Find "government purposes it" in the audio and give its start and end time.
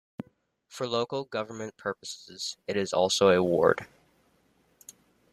1.25-2.75